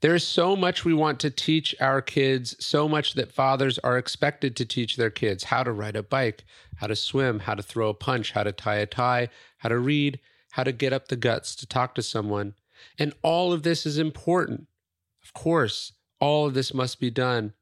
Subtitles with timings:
[0.00, 3.98] There is so much we want to teach our kids, so much that fathers are
[3.98, 6.44] expected to teach their kids how to ride a bike,
[6.76, 9.78] how to swim, how to throw a punch, how to tie a tie, how to
[9.78, 10.20] read,
[10.52, 12.54] how to get up the guts to talk to someone.
[12.98, 14.66] And all of this is important.
[15.22, 17.52] Of course, all of this must be done.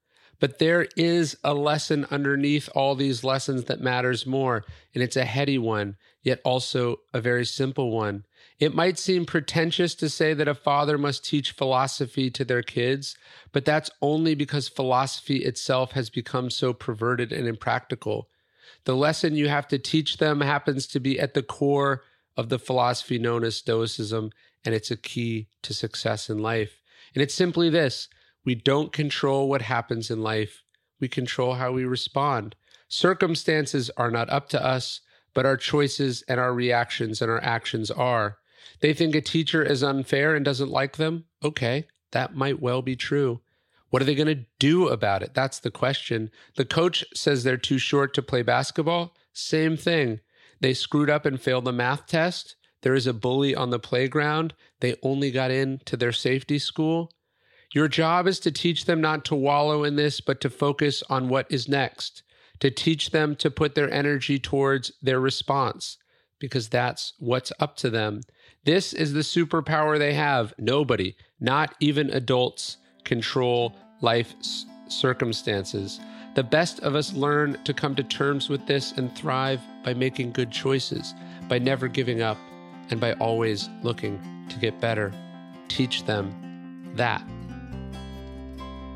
[0.41, 4.65] But there is a lesson underneath all these lessons that matters more,
[4.95, 8.25] and it's a heady one, yet also a very simple one.
[8.61, 13.17] It might seem pretentious to say that a father must teach philosophy to their kids,
[13.53, 18.29] but that's only because philosophy itself has become so perverted and impractical.
[18.85, 22.03] The lesson you have to teach them happens to be at the core
[22.37, 24.31] of the philosophy known as Stoicism,
[24.65, 26.81] and it's a key to success in life.
[27.15, 28.09] And it's simply this
[28.49, 30.63] we don't control what happens in life,
[31.01, 32.57] we control how we respond.
[32.89, 35.03] Circumstances are not up to us,
[35.35, 38.39] but our choices and our reactions and our actions are.
[38.81, 41.27] They think a teacher is unfair and doesn't like them?
[41.45, 43.43] Okay, that might well be true.
[43.91, 45.35] What are they going to do about it?
[45.35, 46.31] That's the question.
[46.57, 49.15] The coach says they're too short to play basketball.
[49.35, 50.21] Same thing.
[50.61, 52.57] They screwed up and failed the math test.
[52.81, 54.55] There is a bully on the playground.
[54.81, 57.13] They only got into their safety school.
[57.73, 61.29] Your job is to teach them not to wallow in this, but to focus on
[61.29, 62.23] what is next,
[62.61, 65.99] to teach them to put their energy towards their response,
[66.39, 68.23] because that's what's up to them.
[68.65, 70.55] This is the superpower they have.
[70.59, 74.35] Nobody, not even adults, control life
[74.89, 76.01] circumstances.
[76.35, 80.33] The best of us learn to come to terms with this and thrive by making
[80.33, 81.15] good choices,
[81.49, 82.39] by never giving up,
[82.91, 85.13] and by always looking to get better.
[85.69, 87.23] Teach them that.